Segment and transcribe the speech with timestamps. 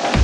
[0.00, 0.21] Bye.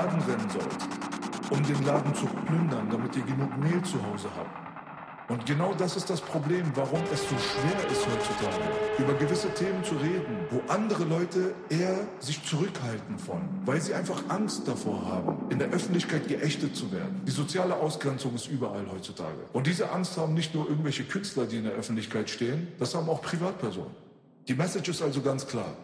[0.00, 4.70] Laden rennen sollt, um den Laden zu plündern, damit ihr genug Mehl zu Hause habt.
[5.28, 8.64] Und genau das ist das Problem, warum es so schwer ist heutzutage,
[8.98, 14.22] über gewisse Themen zu reden, wo andere Leute eher sich zurückhalten von, weil sie einfach
[14.28, 17.20] Angst davor haben, in der Öffentlichkeit geächtet zu werden.
[17.26, 19.38] Die soziale Ausgrenzung ist überall heutzutage.
[19.52, 23.08] Und diese Angst haben nicht nur irgendwelche Künstler, die in der Öffentlichkeit stehen, das haben
[23.10, 23.94] auch Privatpersonen.
[24.48, 25.76] Die Message ist also ganz klar.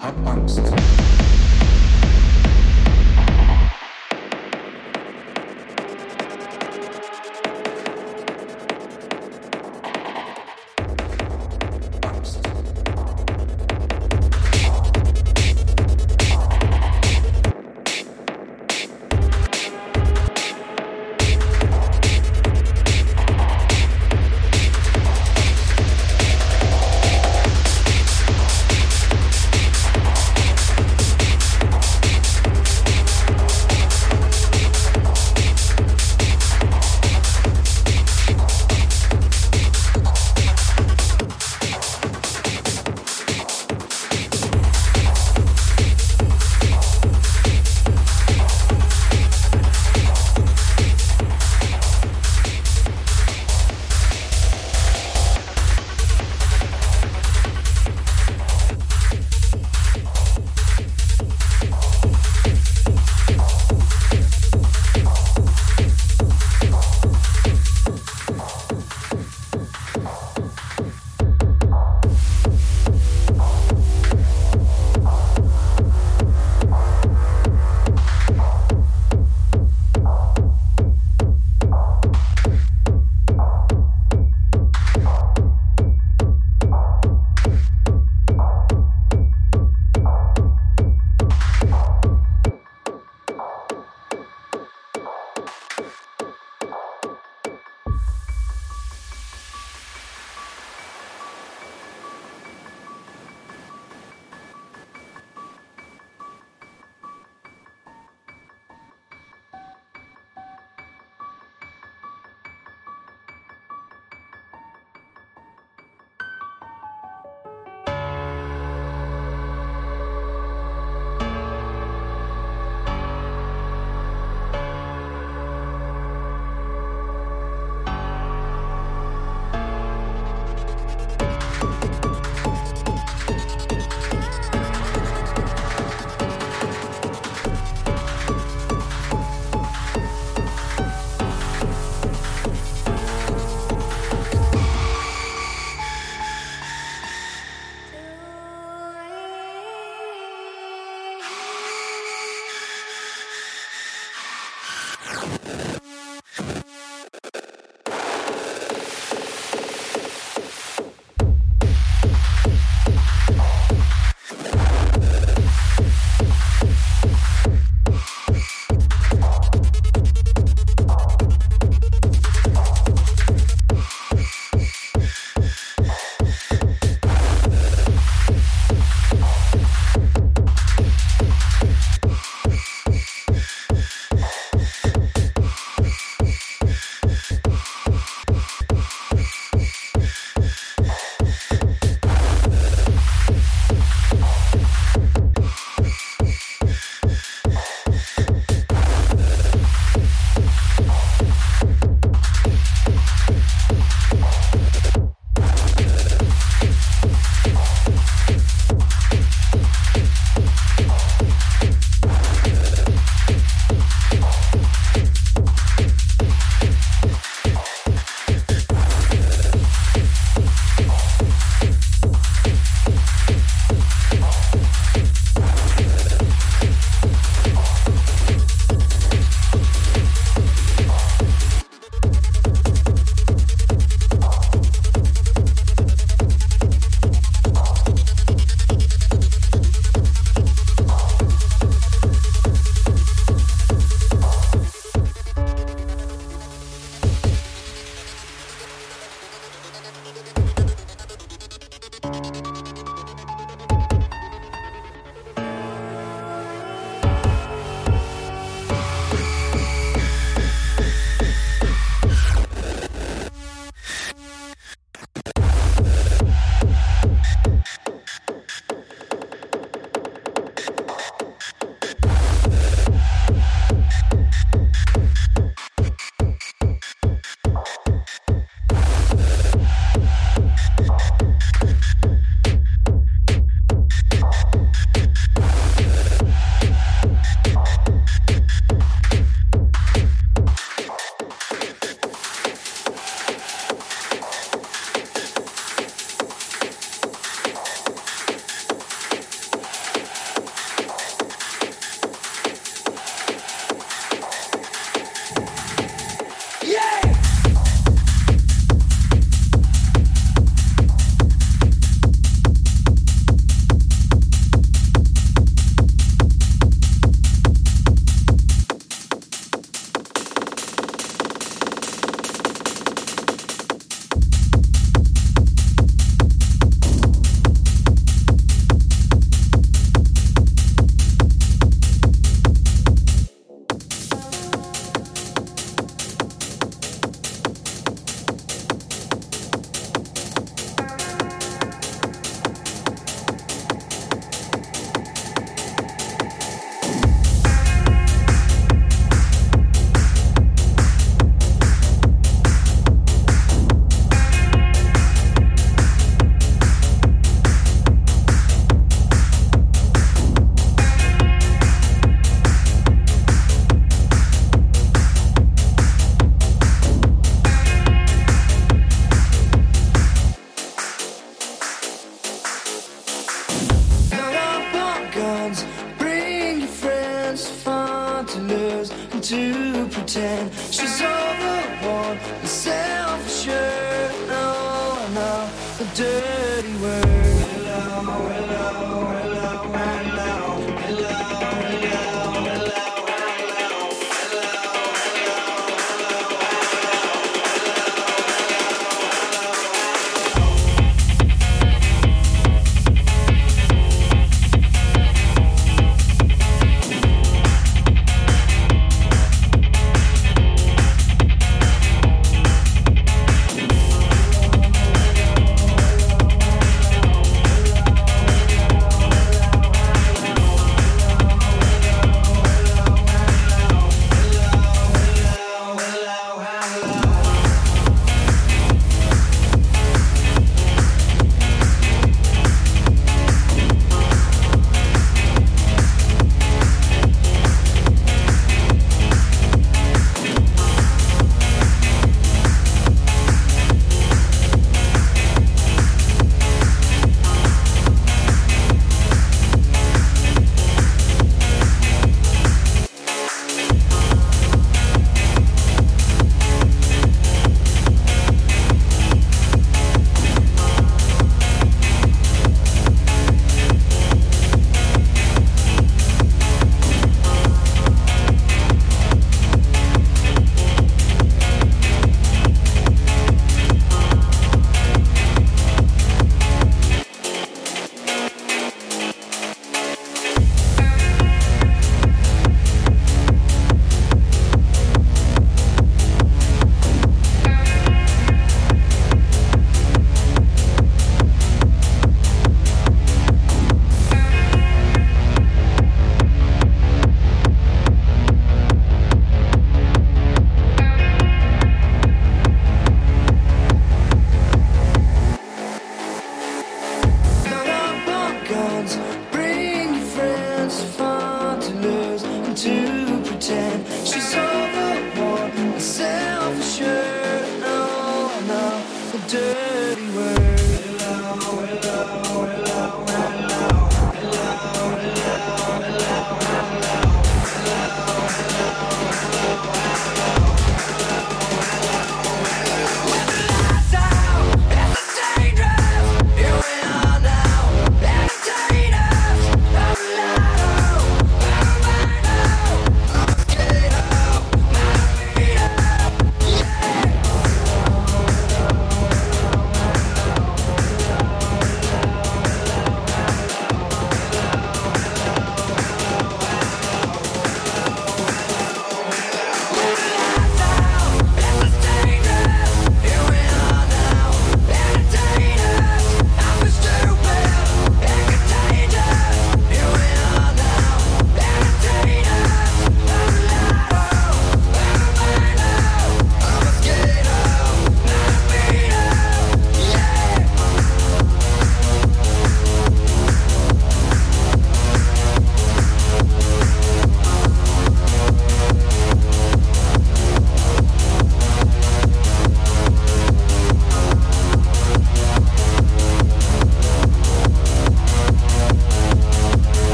[0.00, 0.62] Hab Angst.